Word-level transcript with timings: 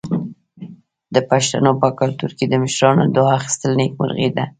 د 1.15 1.15
پښتنو 1.29 1.71
په 1.81 1.89
کلتور 1.99 2.31
کې 2.37 2.45
د 2.47 2.53
مشرانو 2.63 3.03
دعا 3.15 3.33
اخیستل 3.39 3.71
نیکمرغي 3.81 4.29
ده. 4.35 4.45